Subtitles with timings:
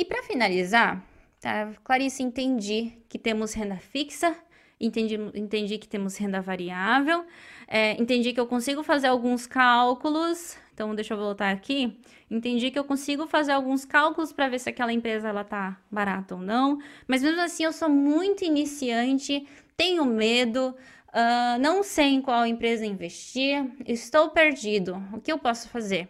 [0.00, 1.04] E para finalizar,
[1.38, 1.74] tá?
[1.84, 4.34] Clarice, entendi que temos renda fixa,
[4.80, 7.22] entendi, entendi que temos renda variável,
[7.68, 10.56] é, entendi que eu consigo fazer alguns cálculos.
[10.72, 12.00] Então, deixa eu voltar aqui.
[12.30, 16.34] Entendi que eu consigo fazer alguns cálculos para ver se aquela empresa ela tá barata
[16.34, 16.78] ou não.
[17.06, 19.46] Mas mesmo assim, eu sou muito iniciante,
[19.76, 20.74] tenho medo,
[21.08, 24.96] uh, não sei em qual empresa investir, estou perdido.
[25.12, 26.08] O que eu posso fazer?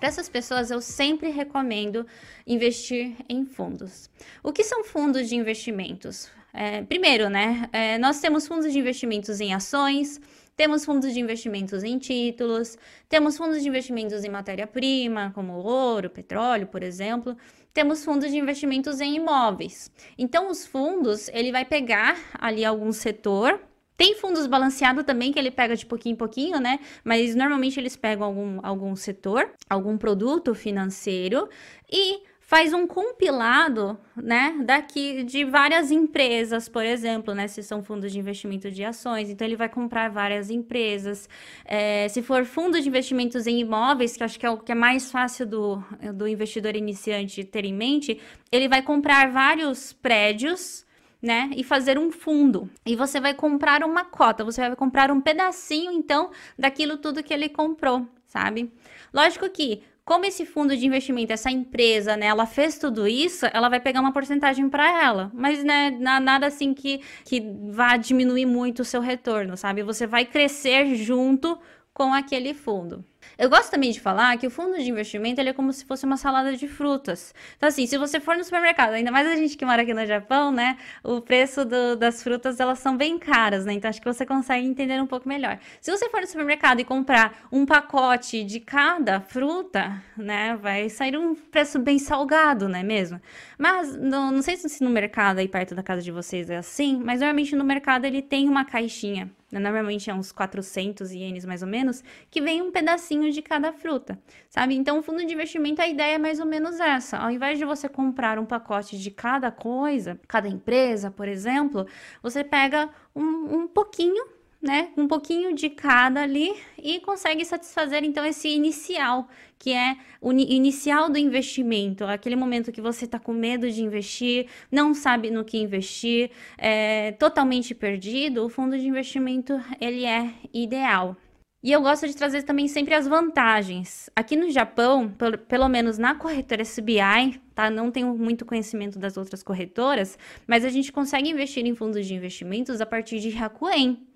[0.00, 2.06] Para essas pessoas, eu sempre recomendo
[2.46, 4.08] investir em fundos.
[4.42, 6.30] O que são fundos de investimentos?
[6.54, 10.18] É, primeiro, né, é, nós temos fundos de investimentos em ações,
[10.56, 12.78] temos fundos de investimentos em títulos,
[13.10, 17.36] temos fundos de investimentos em matéria-prima, como ouro, petróleo, por exemplo.
[17.74, 19.92] Temos fundos de investimentos em imóveis.
[20.16, 23.60] Então, os fundos, ele vai pegar ali algum setor
[24.00, 26.80] tem fundos balanceados também, que ele pega de pouquinho em pouquinho, né?
[27.04, 31.46] Mas normalmente eles pegam algum, algum setor, algum produto financeiro
[31.92, 38.10] e faz um compilado, né, daqui de várias empresas, por exemplo, né, se são fundos
[38.10, 41.28] de investimento de ações, então ele vai comprar várias empresas.
[41.64, 44.74] É, se for fundo de investimentos em imóveis, que acho que é o que é
[44.74, 48.18] mais fácil do, do investidor iniciante ter em mente,
[48.50, 50.88] ele vai comprar vários prédios
[51.22, 51.50] né?
[51.54, 52.70] E fazer um fundo.
[52.84, 57.34] E você vai comprar uma cota, você vai comprar um pedacinho, então, daquilo tudo que
[57.34, 58.72] ele comprou, sabe?
[59.12, 63.68] Lógico que, como esse fundo de investimento, essa empresa, né, ela fez tudo isso, ela
[63.68, 65.30] vai pegar uma porcentagem para ela.
[65.34, 67.40] Mas, né, nada assim que, que
[67.70, 69.82] vá diminuir muito o seu retorno, sabe?
[69.82, 71.58] Você vai crescer junto
[71.92, 73.04] com aquele fundo.
[73.38, 76.04] Eu gosto também de falar que o fundo de investimento ele é como se fosse
[76.04, 77.34] uma salada de frutas.
[77.56, 80.04] Então, assim, se você for no supermercado, ainda mais a gente que mora aqui no
[80.04, 80.76] Japão, né?
[81.02, 83.72] O preço do, das frutas, elas são bem caras, né?
[83.72, 85.58] Então, acho que você consegue entender um pouco melhor.
[85.80, 90.58] Se você for no supermercado e comprar um pacote de cada fruta, né?
[90.60, 93.20] Vai sair um preço bem salgado, não é mesmo?
[93.56, 97.00] Mas, no, não sei se no mercado aí perto da casa de vocês é assim,
[97.02, 99.58] mas normalmente no mercado ele tem uma caixinha né?
[99.58, 104.20] normalmente é uns 400 ienes mais ou menos, que vem um pedacinho de cada fruta,
[104.48, 104.74] sabe?
[104.76, 107.18] Então, o fundo de investimento, a ideia é mais ou menos essa.
[107.18, 111.86] Ao invés de você comprar um pacote de cada coisa, cada empresa, por exemplo,
[112.22, 114.24] você pega um, um pouquinho
[114.60, 119.26] né, um pouquinho de cada ali e consegue satisfazer então esse inicial,
[119.58, 124.48] que é o inicial do investimento, aquele momento que você está com medo de investir,
[124.70, 131.16] não sabe no que investir, é totalmente perdido, o fundo de investimento ele é ideal.
[131.62, 134.08] E eu gosto de trazer também sempre as vantagens.
[134.16, 137.68] Aqui no Japão, pelo, pelo menos na corretora SBI, tá?
[137.68, 142.14] Não tenho muito conhecimento das outras corretoras, mas a gente consegue investir em fundos de
[142.14, 144.06] investimentos a partir de Hakuen,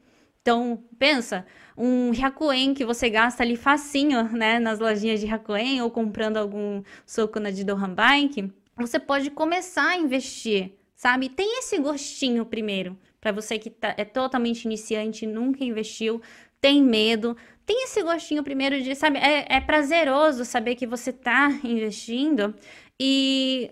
[0.44, 5.90] então, pensa, um Hyakuen que você gasta ali facinho, né, nas lojinhas de Hyakuen ou
[5.90, 11.30] comprando algum soco na de Dohan Bike, você pode começar a investir, sabe?
[11.30, 16.20] Tem esse gostinho primeiro, para você que tá, é totalmente iniciante, nunca investiu,
[16.64, 17.36] tem medo,
[17.66, 22.54] tem esse gostinho primeiro de, sabe, é, é prazeroso saber que você tá investindo
[22.98, 23.70] e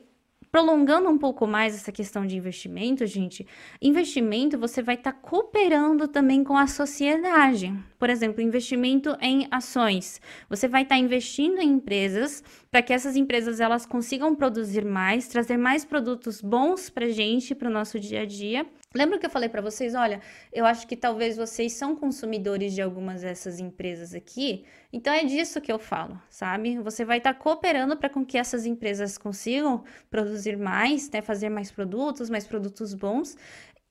[0.50, 3.46] prolongando um pouco mais essa questão de investimento, gente,
[3.80, 7.72] investimento você vai estar tá cooperando também com a sociedade.
[7.98, 10.20] Por exemplo, investimento em ações.
[10.50, 15.28] Você vai estar tá investindo em empresas para que essas empresas elas consigam produzir mais,
[15.28, 19.30] trazer mais produtos bons para gente, para o nosso dia a dia Lembra que eu
[19.30, 20.20] falei para vocês, olha,
[20.52, 25.60] eu acho que talvez vocês são consumidores de algumas dessas empresas aqui, então é disso
[25.60, 26.78] que eu falo, sabe?
[26.78, 31.48] Você vai estar tá cooperando para com que essas empresas consigam produzir mais, né, fazer
[31.48, 33.36] mais produtos, mais produtos bons.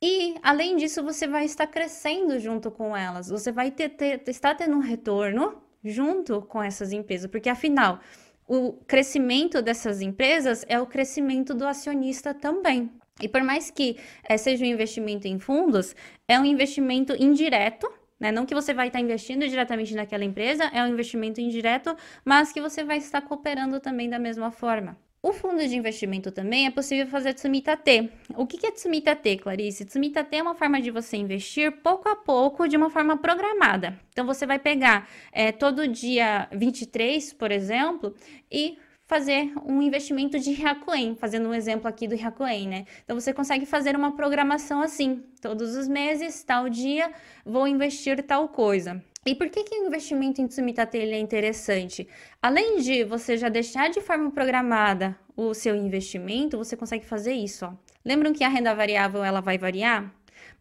[0.03, 3.29] E além disso, você vai estar crescendo junto com elas.
[3.29, 7.99] Você vai ter, ter estar tendo um retorno junto com essas empresas, porque afinal,
[8.47, 12.91] o crescimento dessas empresas é o crescimento do acionista também.
[13.19, 15.95] E por mais que é, seja um investimento em fundos,
[16.27, 18.31] é um investimento indireto, né?
[18.31, 22.61] Não que você vai estar investindo diretamente naquela empresa, é um investimento indireto, mas que
[22.61, 24.97] você vai estar cooperando também da mesma forma.
[25.23, 28.09] O fundo de investimento também é possível fazer T.
[28.35, 29.85] O que é T, Clarice?
[29.85, 29.99] T
[30.31, 33.99] é uma forma de você investir pouco a pouco, de uma forma programada.
[34.11, 38.15] Então, você vai pegar é, todo dia 23, por exemplo,
[38.51, 38.79] e
[39.11, 42.85] fazer um investimento de Hyakuen, fazendo um exemplo aqui do Hyakuen, né?
[43.03, 47.11] Então você consegue fazer uma programação assim, todos os meses, tal dia,
[47.45, 49.03] vou investir tal coisa.
[49.25, 52.07] E por que, que o investimento em Tsumitate é interessante?
[52.41, 57.65] Além de você já deixar de forma programada o seu investimento, você consegue fazer isso.
[57.65, 57.73] Ó.
[58.05, 60.09] Lembram que a renda variável ela vai variar?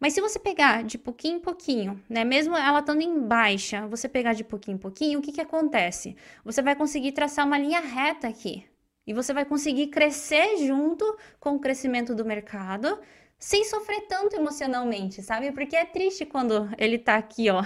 [0.01, 4.09] Mas se você pegar de pouquinho em pouquinho, né, mesmo ela estando em baixa, você
[4.09, 6.15] pegar de pouquinho em pouquinho, o que, que acontece?
[6.43, 8.65] Você vai conseguir traçar uma linha reta aqui.
[9.05, 11.05] E você vai conseguir crescer junto
[11.39, 12.99] com o crescimento do mercado,
[13.37, 15.51] sem sofrer tanto emocionalmente, sabe?
[15.51, 17.61] Porque é triste quando ele tá aqui, ó.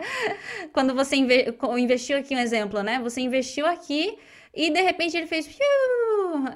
[0.72, 3.00] quando você inve investiu aqui, um exemplo, né?
[3.00, 4.18] Você investiu aqui
[4.54, 5.48] e de repente ele fez.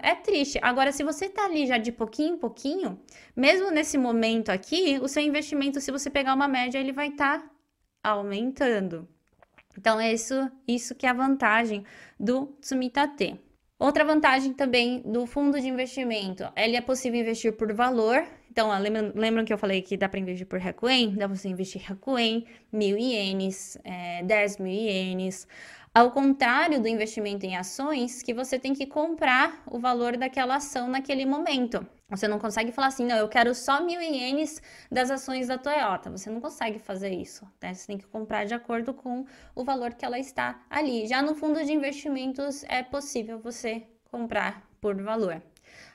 [0.02, 0.58] É triste.
[0.62, 3.00] Agora, se você tá ali já de pouquinho em pouquinho,
[3.34, 7.40] mesmo nesse momento aqui, o seu investimento, se você pegar uma média, ele vai estar
[7.40, 7.50] tá
[8.02, 9.08] aumentando.
[9.76, 10.34] Então, é isso,
[10.66, 11.84] isso que é a vantagem
[12.18, 13.40] do Tsumitate.
[13.78, 18.24] Outra vantagem também do fundo de investimento, ele é possível investir por valor.
[18.48, 21.16] Então, lembram, lembram que eu falei que dá para investir por Hakuen?
[21.16, 25.48] Dá para você investir Hakuen, mil ienes, é, 10 mil ienes.
[25.96, 30.88] Ao contrário do investimento em ações, que você tem que comprar o valor daquela ação
[30.88, 31.86] naquele momento.
[32.10, 34.60] Você não consegue falar assim, não, eu quero só mil ienes
[34.90, 36.10] das ações da Toyota.
[36.10, 37.46] Você não consegue fazer isso.
[37.62, 37.72] Né?
[37.72, 39.24] Você tem que comprar de acordo com
[39.54, 41.06] o valor que ela está ali.
[41.06, 45.40] Já no fundo de investimentos é possível você comprar por valor.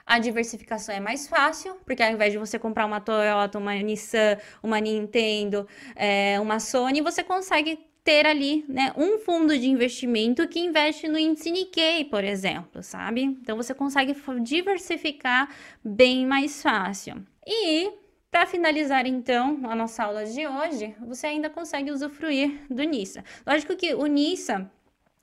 [0.06, 4.38] A diversificação é mais fácil, porque ao invés de você comprar uma Toyota, uma Nissan,
[4.64, 10.60] uma Nintendo, é, uma Sony, você consegue ter ali, né, um fundo de investimento que
[10.60, 13.22] investe no índice Nikkei, por exemplo, sabe?
[13.22, 15.50] Então você consegue diversificar
[15.84, 17.26] bem mais fácil.
[17.46, 17.92] E
[18.32, 23.24] para finalizar então a nossa aula de hoje, você ainda consegue usufruir do NISA.
[23.46, 24.70] Lógico que o NISA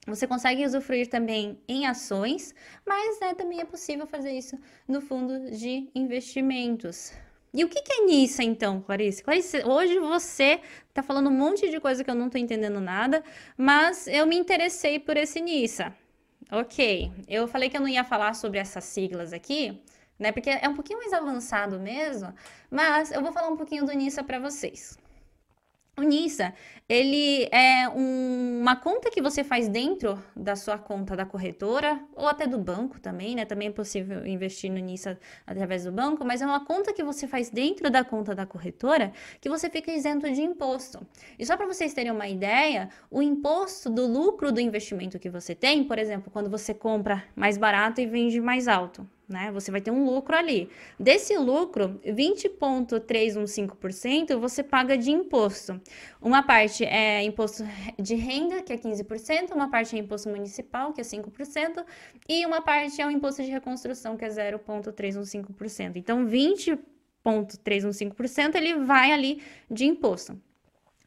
[0.06, 2.54] você consegue usufruir também em ações,
[2.86, 4.56] mas né, também é possível fazer isso
[4.86, 7.12] no fundo de investimentos.
[7.56, 9.22] E o que, que é Nissa, então, Clarice?
[9.22, 10.60] Clarice, hoje você
[10.92, 13.24] tá falando um monte de coisa que eu não tô entendendo nada,
[13.56, 15.96] mas eu me interessei por esse Nissa.
[16.52, 19.82] Ok, eu falei que eu não ia falar sobre essas siglas aqui,
[20.18, 20.32] né?
[20.32, 22.30] Porque é um pouquinho mais avançado mesmo,
[22.70, 24.98] mas eu vou falar um pouquinho do Nissa para vocês.
[25.98, 26.52] O NISA,
[26.86, 32.28] ele é um, uma conta que você faz dentro da sua conta da corretora ou
[32.28, 33.46] até do banco também, né?
[33.46, 37.26] Também é possível investir no NISA através do banco, mas é uma conta que você
[37.26, 39.10] faz dentro da conta da corretora
[39.40, 41.00] que você fica isento de imposto.
[41.38, 45.54] E só para vocês terem uma ideia, o imposto do lucro do investimento que você
[45.54, 49.50] tem, por exemplo, quando você compra mais barato e vende mais alto, né?
[49.52, 50.68] Você vai ter um lucro ali.
[50.98, 55.78] Desse lucro, 20,315% você paga de imposto.
[56.20, 57.64] Uma parte é imposto
[57.98, 61.84] de renda, que é 15%, uma parte é imposto municipal, que é 5%,
[62.28, 65.96] e uma parte é o imposto de reconstrução, que é 0,315%.
[65.96, 70.38] Então, 20,315% ele vai ali de imposto.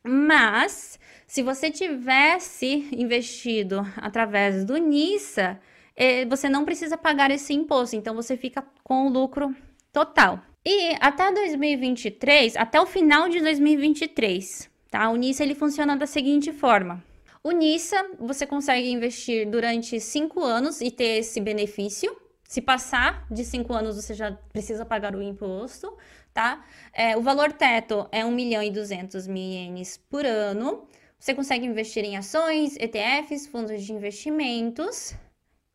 [0.03, 5.59] Mas, se você tivesse investido através do NISA,
[5.99, 9.53] é, você não precisa pagar esse imposto, então você fica com o lucro
[9.91, 10.39] total.
[10.65, 15.09] E até 2023, até o final de 2023, tá?
[15.09, 17.03] O NISA ele funciona da seguinte forma:
[17.43, 22.15] o NISA você consegue investir durante cinco anos e ter esse benefício.
[22.47, 25.95] Se passar de cinco anos, você já precisa pagar o imposto,
[26.33, 26.65] tá?
[26.93, 30.87] É, o valor teto é 1 milhão e 200 mil ienes por ano.
[31.19, 35.13] Você consegue investir em ações, ETFs, fundos de investimentos,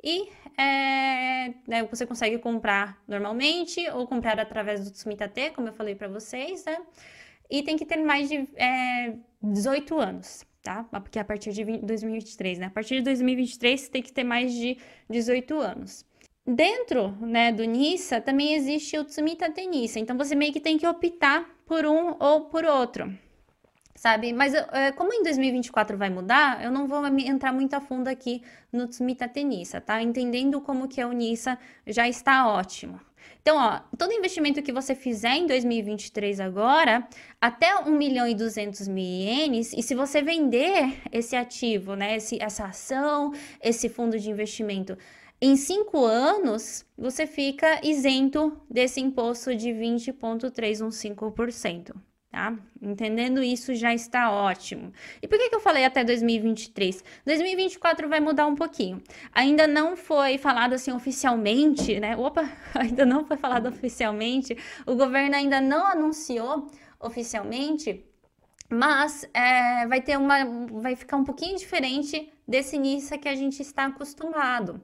[0.04, 0.28] e
[0.60, 6.08] é, né, você consegue comprar normalmente ou comprar através do Tsumitate, como eu falei para
[6.08, 6.76] vocês, né?
[7.50, 10.84] E tem que ter mais de é, 18 anos, tá?
[10.84, 12.67] Porque a partir de 20, 2023, né?
[12.67, 14.76] A partir de 2023 tem que ter mais de
[15.08, 16.05] 18 anos.
[16.46, 20.86] Dentro né, do NISA também existe o Tsumitate NISA, então você meio que tem que
[20.86, 23.23] optar por um ou por outro
[24.05, 24.34] sabe?
[24.34, 28.43] Mas é, como em 2024 vai mudar, eu não vou entrar muito a fundo aqui
[28.70, 30.03] no Tsumita Tenissa, tá?
[30.03, 33.01] Entendendo como que o NISA já está ótimo.
[33.41, 37.08] Então, ó, todo investimento que você fizer em 2023 agora,
[37.41, 42.37] até 1 milhão e 200 mil ienes, e se você vender esse ativo, né, esse,
[42.43, 43.32] essa ação,
[43.63, 44.99] esse fundo de investimento
[45.41, 51.94] em cinco anos, você fica isento desse imposto de 20,315%
[52.34, 52.53] tá?
[52.82, 54.93] Entendendo isso já está ótimo.
[55.22, 57.05] E por que, que eu falei até 2023?
[57.24, 59.00] 2024 vai mudar um pouquinho.
[59.32, 62.17] Ainda não foi falado assim oficialmente, né?
[62.17, 64.56] Opa, ainda não foi falado oficialmente.
[64.84, 66.67] O governo ainda não anunciou
[66.98, 68.05] oficialmente,
[68.69, 73.62] mas é, vai ter uma, vai ficar um pouquinho diferente desse início que a gente
[73.62, 74.82] está acostumado.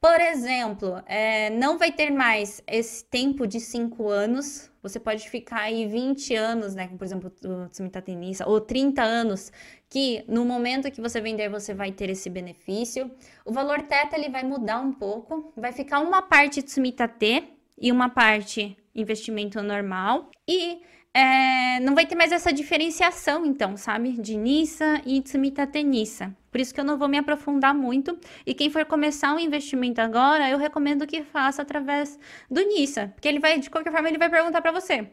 [0.00, 4.69] Por exemplo, é, não vai ter mais esse tempo de cinco anos.
[4.82, 6.88] Você pode ficar aí 20 anos, né?
[6.96, 9.52] Por exemplo, o Tsumita Tenissa, ou 30 anos,
[9.88, 13.10] que no momento que você vender, você vai ter esse benefício.
[13.44, 15.52] O valor teta ele vai mudar um pouco.
[15.56, 17.44] Vai ficar uma parte Tsumita T
[17.78, 24.12] e uma parte investimento normal e é, não vai ter mais essa diferenciação, então, sabe?
[24.12, 26.34] De Nissa e Tsumita Nissa.
[26.50, 28.18] Por isso que eu não vou me aprofundar muito.
[28.46, 32.18] E quem for começar um investimento agora, eu recomendo que faça através
[32.50, 33.08] do Nissa.
[33.08, 35.08] Porque ele vai, de qualquer forma, ele vai perguntar para você.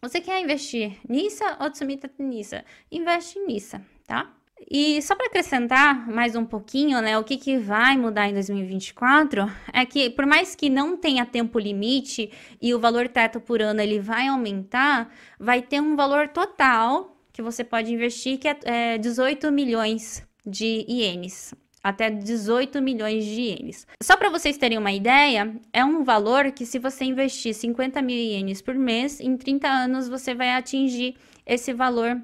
[0.00, 2.64] Você quer investir Nissa ou Tsumita Nissa?
[2.90, 4.32] Investe em Nissa, tá?
[4.68, 9.50] E só para acrescentar mais um pouquinho, né, o que, que vai mudar em 2024
[9.72, 13.80] é que, por mais que não tenha tempo limite e o valor teto por ano
[13.80, 18.98] ele vai aumentar, vai ter um valor total que você pode investir que é, é
[18.98, 21.54] 18 milhões de ienes.
[21.84, 23.86] Até 18 milhões de ienes.
[24.02, 28.16] Só para vocês terem uma ideia, é um valor que, se você investir 50 mil
[28.16, 32.20] ienes por mês, em 30 anos você vai atingir esse valor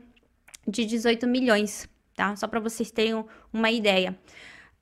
[0.67, 2.35] de 18 milhões tá?
[2.37, 4.19] Só para vocês terem uma ideia.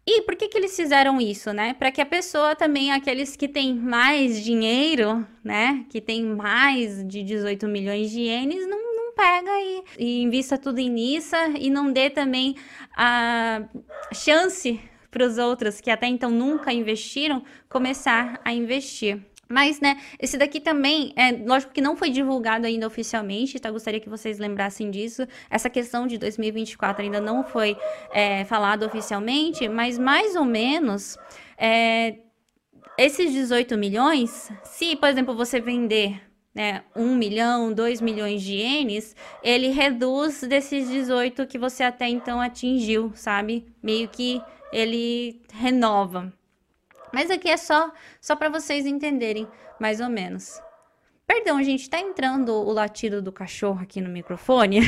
[0.07, 1.75] E por que, que eles fizeram isso, né?
[1.75, 5.85] Para que a pessoa também, aqueles que têm mais dinheiro, né?
[5.91, 10.79] Que tem mais de 18 milhões de ienes, não, não pega e, e invista tudo
[10.79, 12.57] em Nissa e não dê também
[12.97, 13.63] a
[14.13, 19.21] chance para os outros que até então nunca investiram começar a investir.
[19.51, 23.69] Mas, né, esse daqui também, é lógico que não foi divulgado ainda oficialmente, tá?
[23.69, 25.27] Gostaria que vocês lembrassem disso.
[25.51, 27.77] Essa questão de 2024 ainda não foi
[28.13, 31.19] é, falado oficialmente, mas mais ou menos
[31.59, 32.19] é,
[32.97, 36.23] esses 18 milhões, se, por exemplo, você vender
[36.55, 42.41] né, 1 milhão, 2 milhões de ienes, ele reduz desses 18 que você até então
[42.41, 43.67] atingiu, sabe?
[43.83, 44.41] Meio que
[44.73, 46.33] ele renova.
[47.13, 49.49] Mas aqui é só, só para vocês entenderem,
[49.79, 50.61] mais ou menos.
[51.27, 54.81] Perdão, gente, tá entrando o latido do cachorro aqui no microfone.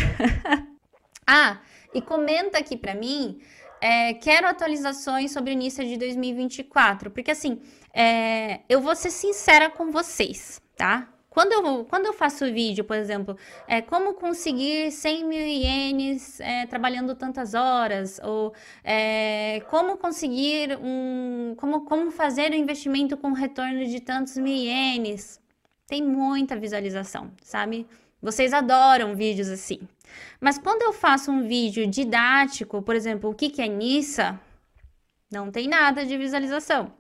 [1.27, 1.61] ah,
[1.95, 3.41] e comenta aqui para mim.
[3.81, 7.61] É, quero atualizações sobre o início de 2024, porque assim,
[7.93, 11.12] é, eu vou ser sincera com vocês, tá?
[11.33, 16.67] Quando eu, quando eu faço vídeo, por exemplo, é como conseguir 100 mil ienes é,
[16.67, 18.53] trabalhando tantas horas, ou
[18.85, 21.55] é, como conseguir um.
[21.57, 25.41] Como, como fazer um investimento com retorno de tantos mil ienes.
[25.87, 27.87] Tem muita visualização, sabe?
[28.21, 29.81] Vocês adoram vídeos assim.
[30.39, 34.39] Mas quando eu faço um vídeo didático, por exemplo, o que, que é Nissa,
[35.31, 36.93] não tem nada de visualização.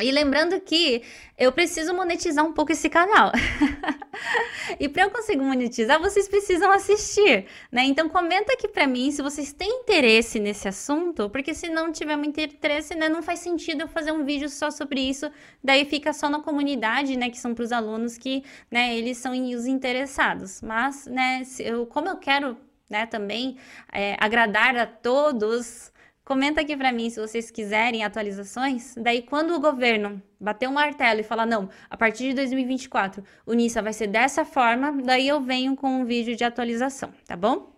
[0.00, 1.02] E lembrando que
[1.36, 3.32] eu preciso monetizar um pouco esse canal.
[4.78, 7.82] e para eu conseguir monetizar, vocês precisam assistir, né?
[7.82, 12.16] Então comenta aqui para mim se vocês têm interesse nesse assunto, porque se não tiver
[12.16, 15.32] muito interesse, né, não faz sentido eu fazer um vídeo só sobre isso,
[15.64, 19.32] daí fica só na comunidade, né, que são para os alunos que, né, eles são
[19.32, 20.62] os interessados.
[20.62, 22.56] Mas, né, eu, como eu quero,
[22.88, 23.56] né, também
[23.92, 25.92] é, agradar a todos,
[26.28, 28.94] Comenta aqui para mim se vocês quiserem atualizações.
[28.98, 33.54] Daí, quando o governo bater um martelo e falar, não, a partir de 2024 o
[33.54, 37.77] NISA vai ser dessa forma, daí eu venho com um vídeo de atualização, tá bom?